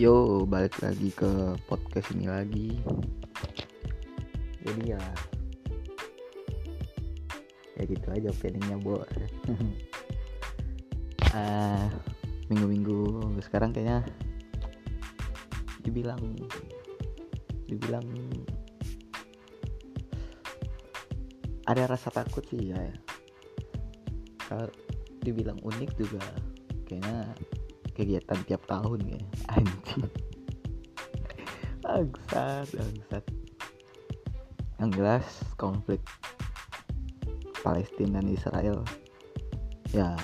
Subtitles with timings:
[0.00, 1.28] Yo, balik lagi ke
[1.68, 2.72] podcast ini lagi.
[4.64, 5.02] Jadi ya,
[7.76, 9.04] ya gitu aja openingnya bo.
[11.36, 11.84] Ah,
[12.48, 14.08] minggu-minggu sekarang kayaknya
[15.84, 16.32] dibilang,
[17.68, 18.08] dibilang
[21.68, 22.88] ada rasa takut sih ya.
[24.48, 24.64] Kalau
[25.20, 26.24] dibilang unik juga
[26.88, 27.36] kayaknya
[28.00, 29.20] kegiatan tiap tahun ya.
[29.54, 30.08] Anjing.
[31.84, 33.24] Bangsat bangsat.
[34.80, 35.26] Yang jelas
[35.60, 36.00] konflik
[37.60, 38.80] Palestina dan Israel.
[39.92, 40.16] Ya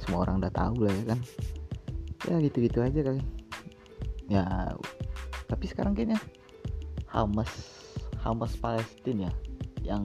[0.00, 1.20] semua orang udah tahu lah ya kan.
[2.24, 3.20] Ya gitu-gitu aja kali.
[4.32, 4.44] Ya
[5.48, 6.20] tapi sekarang kayaknya
[7.08, 7.48] Hamas
[8.20, 9.32] Hamas Palestina ya
[9.96, 10.04] yang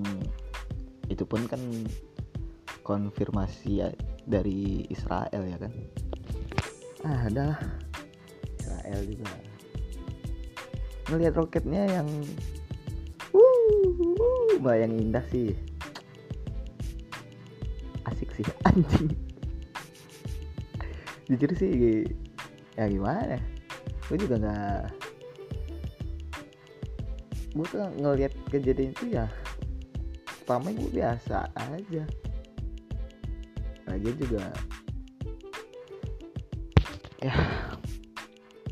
[1.11, 1.59] itu pun kan
[2.87, 3.91] konfirmasi ya
[4.27, 5.73] dari Israel ya kan?
[7.03, 7.59] Ah adalah
[8.59, 9.27] Israel juga.
[11.11, 12.07] Ngelihat roketnya yang
[13.35, 15.51] uh, uh, yang indah sih.
[18.07, 19.11] Asik sih anjing.
[21.27, 21.71] Jujur sih
[22.75, 23.39] ya gimana?
[24.07, 25.03] Gue juga nggak
[27.53, 29.29] gue tuh ngelihat kejadian itu ya
[30.25, 32.03] pertama gue biasa aja
[33.93, 34.49] lagi juga.
[37.21, 37.33] Ya.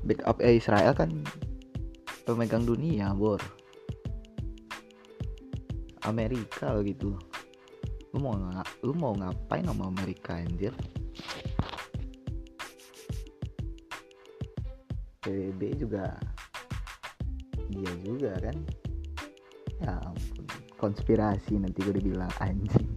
[0.02, 1.14] Backup eh, Israel kan
[2.26, 3.38] pemegang dunia bor.
[6.10, 7.14] Amerika gitu.
[8.12, 10.74] Lu mau ng lu mau ngapain sama Amerika anjir?
[15.22, 16.18] PBB juga
[17.70, 18.58] dia juga kan.
[19.86, 19.96] Ya
[20.82, 22.91] konspirasi nanti gue dibilang anjing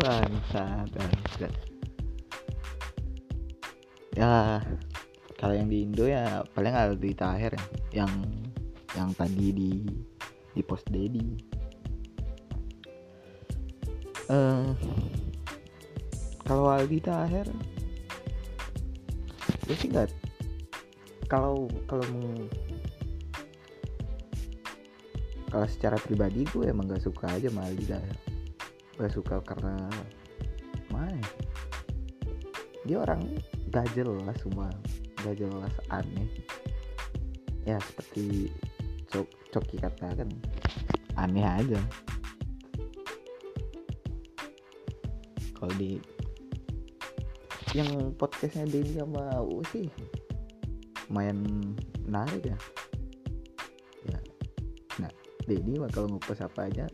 [0.00, 1.52] bangsat bangsat.
[4.16, 4.64] Ya
[5.36, 7.52] kalau yang di Indo ya paling Aldi Taher
[7.92, 8.12] ya yang
[8.96, 9.72] yang tadi di
[10.56, 11.56] di post Dedi.
[14.26, 14.74] Uh,
[16.42, 17.46] kalau Aldi Taher
[19.66, 20.10] gue sih nggak
[21.26, 22.06] kalau kalau
[25.50, 27.86] kalau secara pribadi gue emang gak suka aja sama Aldi
[28.96, 29.76] gak suka karena
[30.88, 31.20] mana
[32.86, 33.20] dia orang
[33.68, 34.70] gak jelas semua
[35.20, 36.30] gak jelas aneh.
[37.66, 38.46] Ya seperti
[39.10, 40.30] cok coki katakan
[41.18, 41.80] aneh aja.
[45.56, 45.98] Kalau di
[47.74, 49.90] yang podcastnya Denny sama U sih
[51.10, 51.42] lumayan
[52.06, 52.58] menarik ya.
[54.06, 54.18] Ya
[55.02, 55.12] nah
[55.44, 56.86] Denny mah kalau ngupas apa aja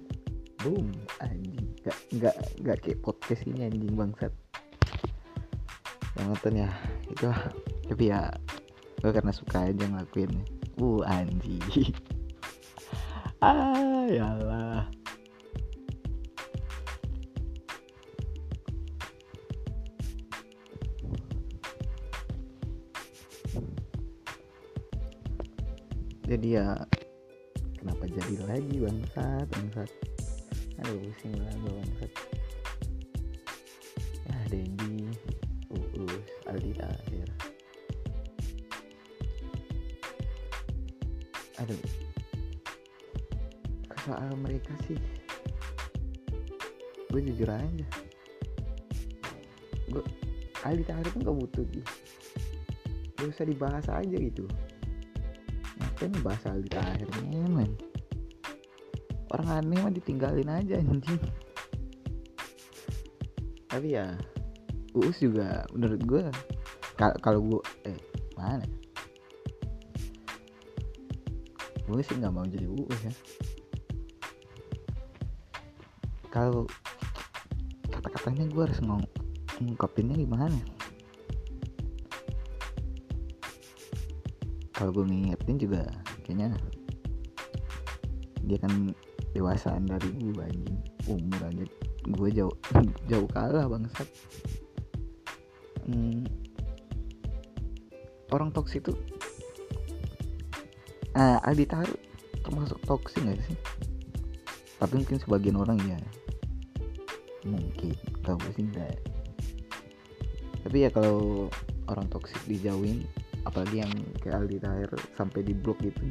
[0.65, 0.89] boom
[1.21, 4.33] anjing nggak nggak nggak kayak podcast ini anjing bangsat.
[6.19, 6.71] Yang nonton ya.
[7.11, 7.29] Itu
[7.91, 8.31] tapi ya
[9.03, 10.33] gue karena suka aja ngelakuin
[10.79, 11.63] uh anjing.
[13.43, 14.87] Ah yalah
[26.33, 26.69] jadi ya
[27.77, 29.91] kenapa jadi lagi bangsat bangsat
[30.83, 32.11] aduh pusing lah gue bangsat.
[34.27, 35.07] Ya Dendi
[35.71, 37.29] Uus Aldi Tahir
[41.63, 41.83] aduh.
[44.03, 44.99] Soal mereka sih?
[47.15, 47.87] Gue jujur aja.
[49.87, 50.03] Gue
[50.67, 51.87] Aldi Tahir tuh gak butuh sih
[53.23, 54.51] gak usah dibahas aja gitu.
[55.79, 57.71] Ngapain bahas Aldi Tahir men
[59.33, 61.21] orang aneh mah ditinggalin aja anjing.
[63.73, 64.13] Tapi ya
[64.93, 66.23] Uus juga menurut gue
[67.25, 67.97] kalau gue eh
[68.37, 68.69] mana?
[71.89, 73.13] Gue sih nggak mau jadi Uus ya.
[76.29, 76.69] Kalau
[77.89, 79.09] kata-katanya gue harus ngomong
[79.65, 80.61] ngungkapinnya gimana?
[84.77, 85.89] Kalau gue ngingetin juga
[86.25, 86.53] kayaknya
[88.45, 88.93] dia kan
[89.33, 90.79] dewasaan dari gue anjing.
[91.09, 91.65] Umur aja
[92.03, 92.55] gue jauh
[93.11, 94.09] jauh kalah bangsat.
[95.83, 96.23] Hmm,
[98.31, 98.95] orang toksik itu
[101.19, 101.97] ah Aldi Taru
[102.47, 103.59] termasuk toksik gak sih?
[104.79, 105.99] Tapi mungkin sebagian orang ya
[107.43, 107.93] mungkin.
[108.23, 108.65] Kalau gue sih?
[108.65, 109.13] Enggak
[110.63, 111.51] tapi ya kalau
[111.91, 113.03] orang toksik dijauhin
[113.43, 113.93] apalagi yang
[114.23, 116.07] kayak Aldi Tahir sampai di blok gitu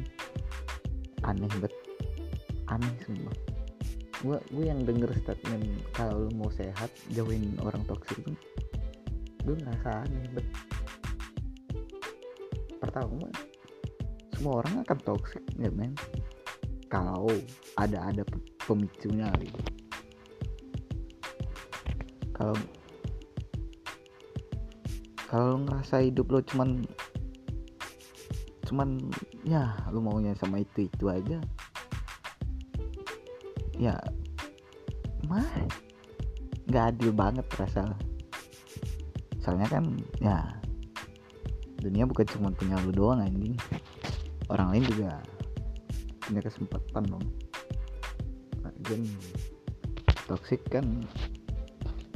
[1.24, 1.72] aneh banget
[2.76, 3.32] aneh semua
[4.22, 8.32] gue gue yang denger statement kalau lu mau sehat jauhin orang toksik itu
[9.42, 10.46] gue ngerasa aneh bet
[12.92, 13.32] mah
[14.42, 15.94] semua orang akan toxic ya men.
[16.90, 17.30] Kalau
[17.78, 18.26] ada ada
[18.66, 19.60] pemicunya gitu.
[22.34, 22.58] Kalau
[25.30, 26.84] kalau ngerasa hidup lo cuman
[28.66, 28.98] cuman
[29.46, 31.38] ya lu maunya sama itu itu aja
[33.82, 33.98] ya
[35.26, 35.42] mah
[36.70, 37.90] nggak adil banget rasa.
[39.42, 39.84] Soalnya kan
[40.22, 40.38] ya
[41.82, 43.58] dunia bukan cuma punya lu doang anjing.
[44.46, 45.18] Orang lain juga
[46.22, 47.26] punya kesempatan dong.
[48.86, 49.02] Dan
[50.30, 50.86] toxic kan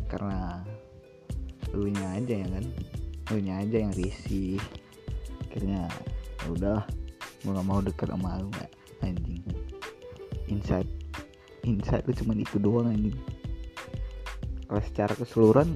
[0.07, 0.63] karena
[1.75, 2.65] lu nya aja ya kan?
[3.35, 4.63] Lu nya aja yang risih.
[5.51, 5.91] Akhirnya
[6.47, 6.79] ya udah
[7.43, 8.71] gue gak mau deket sama lu gak
[9.03, 9.43] anjing.
[10.47, 10.86] Inside
[11.67, 13.19] inside lu cuma itu doang anjing.
[14.67, 15.75] Kalau secara keseluruhan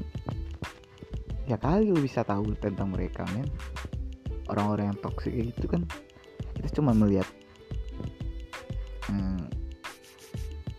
[1.51, 3.51] ya kali lu bisa tahu tentang mereka men.
[4.47, 5.83] Orang-orang yang toxic itu kan
[6.59, 7.27] kita cuma melihat
[9.11, 9.47] hmm,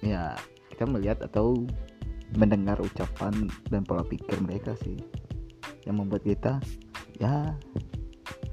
[0.03, 0.35] ya
[0.71, 1.55] kita melihat atau
[2.35, 4.95] mendengar ucapan dan pola pikir mereka sih
[5.83, 6.59] yang membuat kita
[7.19, 7.55] ya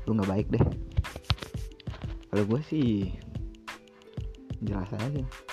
[0.07, 0.65] lu nggak baik deh.
[2.29, 3.15] Kalau gue sih
[4.63, 5.48] jelas aja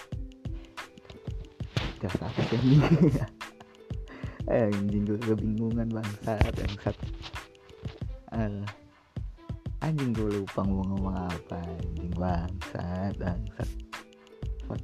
[2.00, 2.60] jelas apa sih
[4.54, 6.96] eh anjing gue kebingungan bangsat bangsat.
[8.30, 8.62] Uh,
[9.82, 13.70] anjing gue lupa mau ngomong apa anjing bangsat bangsat.
[14.70, 14.82] Fuck.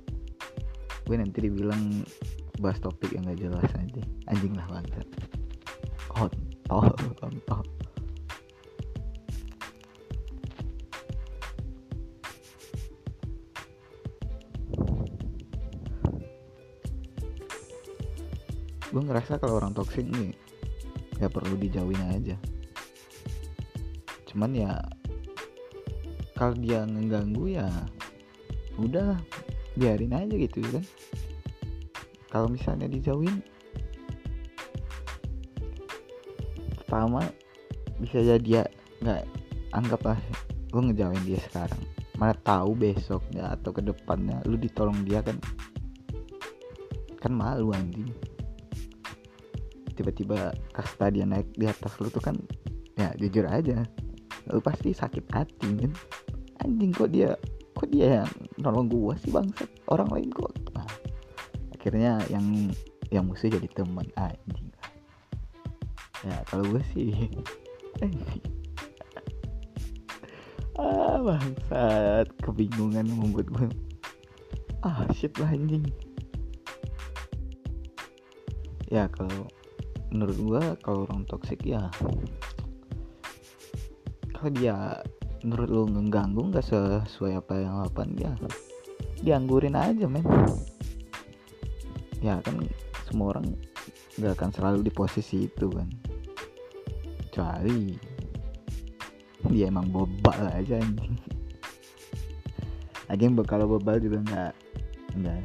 [1.10, 2.06] gue nanti dibilang
[2.62, 5.08] bahas topik yang gak jelas aja anjing lah bangsat.
[6.10, 7.81] Kontol kontol
[18.92, 20.36] gue ngerasa kalau orang toksik nih
[21.16, 22.36] ya perlu dijauhin aja.
[24.28, 24.76] Cuman ya
[26.36, 27.68] kalau dia ngeganggu ya
[28.76, 29.16] udah
[29.80, 30.84] biarin aja gitu kan?
[32.28, 33.40] Kalau misalnya dijauhin
[36.84, 37.24] pertama
[38.04, 38.64] bisa jadi dia
[39.00, 39.24] nggak
[39.72, 40.20] anggaplah
[40.68, 41.80] gue ngejauhin dia sekarang.
[42.20, 45.40] Mana tahu besoknya atau ke depannya lu ditolong dia kan
[47.22, 48.10] kan malu anjing
[50.02, 52.34] tiba-tiba kasta dia naik di atas lu tuh kan
[52.98, 53.86] ya jujur aja.
[54.50, 55.94] Lu pasti sakit hati men
[56.66, 57.38] anjing kok dia
[57.78, 59.70] kok dia yang nolong gua sih bangsat?
[59.86, 60.50] Orang lain kok.
[60.74, 60.90] Nah,
[61.78, 62.74] akhirnya yang
[63.14, 64.74] yang musuh jadi teman anjing.
[66.22, 67.14] Ya kalau gue sih
[70.82, 72.26] ah bangsat.
[72.42, 73.70] Kebingungan membuat gue
[74.82, 75.86] ah shit lah anjing.
[78.90, 79.48] Ya kalau
[80.12, 81.88] menurut gua kalau orang toksik ya
[84.36, 85.00] kalau dia
[85.42, 88.32] menurut lu ngeganggu nggak sesuai apa yang lapan dia
[89.22, 90.26] dianggurin aja men.
[92.22, 92.58] Ya kan
[93.10, 93.54] semua orang
[94.18, 95.90] nggak akan selalu di posisi itu kan.
[97.30, 97.96] Kecuali
[99.50, 101.18] dia emang bobal aja anjing.
[103.10, 104.54] Lagi kalau bobal juga nggak
[105.22, 105.42] nggak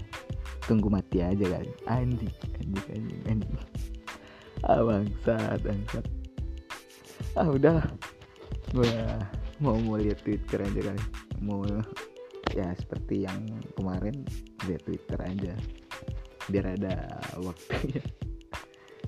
[0.69, 1.65] tunggu mati aja kan.
[1.89, 3.96] Anjing anjing anjing anjing
[4.67, 6.07] ah bangsat bangsat.
[7.39, 7.79] Ah udah
[8.75, 8.95] gue
[9.63, 11.03] mau mau lihat twitter aja kali.
[11.39, 11.63] Mau
[12.51, 13.47] ya seperti yang
[13.79, 14.27] kemarin
[14.67, 15.55] lihat twitter aja.
[16.51, 18.03] Biar ada waktunya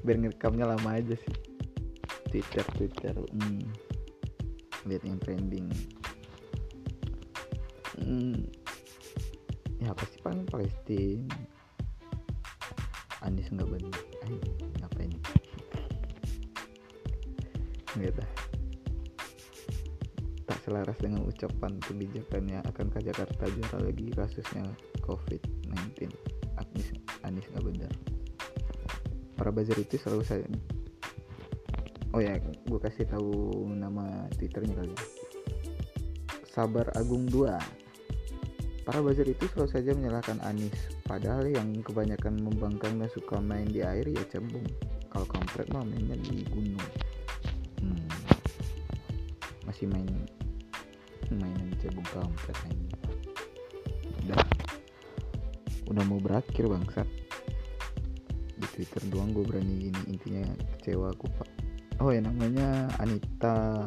[0.07, 1.35] biar ngerekamnya lama aja sih.
[2.31, 3.67] Twitter twitter hmm.
[4.87, 5.67] lihat yang trending.
[7.99, 8.47] Hmm.
[9.79, 11.35] ya pasti paling Palestina
[13.27, 14.03] Anies nggak benar
[14.79, 15.13] ngapain
[18.03, 18.23] gitu.
[20.49, 24.65] Tak selaras dengan ucapan kebijakannya akankah Jakarta juara lagi kasusnya
[25.05, 26.09] COVID-19
[26.57, 26.89] Anies
[27.25, 27.93] Anies nggak benar
[29.39, 30.43] para buzzer itu selalu saya
[32.11, 33.31] oh ya gue kasih tahu
[33.71, 35.03] nama twitternya kali ya.
[36.49, 37.55] Sabar Agung 2
[38.83, 43.81] Para buzzer itu selalu saja menyalahkan Anies Padahal yang kebanyakan membangkang dan suka main di
[43.81, 44.65] air ya cembung.
[45.09, 46.89] Kalau kampret mah mainnya di gunung.
[49.79, 50.11] Masih main
[51.39, 52.91] Mainan cebong kampret ini
[54.27, 54.43] Udah.
[55.87, 57.07] Udah mau berakhir bangsat.
[58.59, 61.47] Di twitter doang gue berani ini Intinya kecewa aku pak.
[62.03, 63.87] Oh ya namanya Anita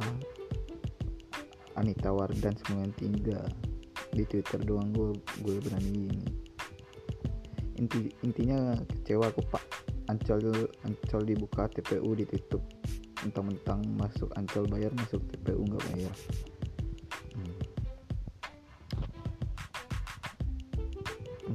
[1.75, 2.55] Anita Wardan
[2.95, 5.11] 93 di Twitter doang gue
[5.43, 6.27] gue berani ini.
[7.83, 9.63] Inti intinya kecewa aku pak.
[10.07, 12.63] Ancol ancol dibuka TPU ditutup
[13.21, 16.15] mentang-mentang masuk ancol bayar masuk TPU nggak bayar.
[17.37, 17.55] Hmm.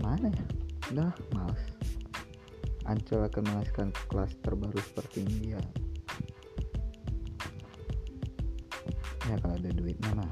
[0.02, 0.46] mana ya?
[0.94, 1.64] Udah males.
[2.87, 5.62] Ancol akan menghasilkan kelas terbaru seperti ini ya
[9.42, 10.26] kalau ada duit mana?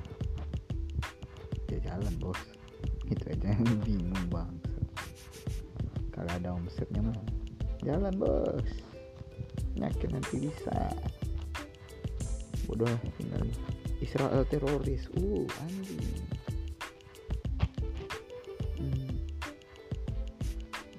[1.71, 2.39] Ya jalan bos.
[3.11, 4.53] Itu aja yang bingung bang.
[6.15, 7.19] Kalau ada omsetnya mah
[7.83, 8.71] jalan bos.
[9.75, 10.95] Yakin nanti bisa
[12.67, 12.91] bodoh
[13.21, 13.45] tinggal
[14.03, 16.09] Israel teroris uh anjing
[18.81, 19.15] hmm.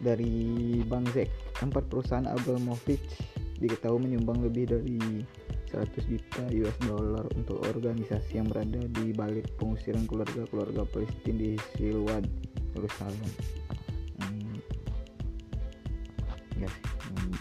[0.01, 0.33] dari
[0.85, 1.29] Bang Zek
[1.61, 3.03] empat perusahaan Abramovich
[3.59, 4.99] diketahui menyumbang lebih dari
[5.75, 12.23] 100 juta US dollar untuk organisasi yang berada di balik pengusiran keluarga-keluarga Palestina di Silwan,
[12.77, 13.31] Yerusalem.
[14.21, 14.55] Hmm.
[16.55, 16.85] Ya sih.
[17.11, 17.35] Hmm.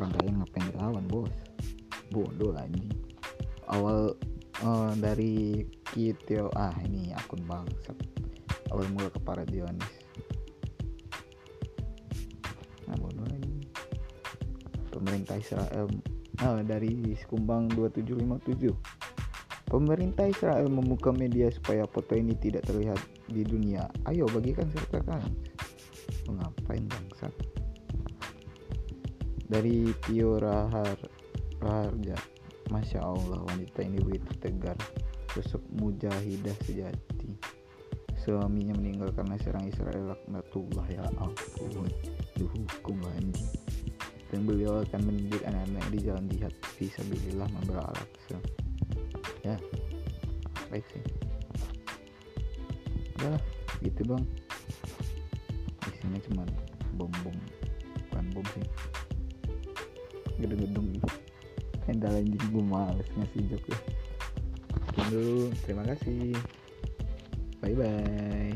[0.00, 1.47] Orang kaya ngapain dilawan, Bos?
[2.08, 2.88] Bodoh lagi.
[3.68, 4.16] Awal
[4.64, 7.96] uh, dari Kitio ah ini akun bangsat.
[8.72, 9.94] Awal mula ke Paradionis.
[12.88, 13.68] Nah, bodoh lagi.
[14.88, 15.88] Pemerintah Israel
[16.38, 18.70] Nah, dari Sekumbang 2757.
[19.66, 23.90] Pemerintah Israel membuka media supaya foto ini tidak terlihat di dunia.
[24.06, 25.34] Ayo bagikan serta kalian.
[26.30, 27.34] Mengapain bangsat?
[29.50, 30.96] Dari Tio Rahar
[31.58, 32.16] Raharja.
[32.68, 34.76] Masya Allah wanita ini begitu tegar
[35.32, 37.30] Sosok mujahidah sejati.
[38.18, 41.88] Suaminya meninggal karena serang Israel laknatullah ya ampun.
[42.36, 43.52] Dihukum anjing.
[44.28, 47.96] Dan beliau akan mendidik anak-anak di jalan jihad visabilillah membela al
[49.46, 49.56] ya
[50.68, 51.04] baik sih.
[53.20, 53.40] Udah
[53.80, 54.24] gitu bang.
[55.88, 56.42] Isinya cuma
[57.00, 57.36] bom bom
[58.10, 58.66] bukan bom sih.
[60.38, 61.00] Gedung-gedung
[61.88, 63.78] tenda anjing gue males ngasih jok ya.
[65.08, 66.36] Dulu terima kasih.
[67.64, 68.52] Bye bye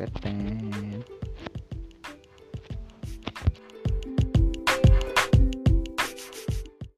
[0.00, 1.20] Peten.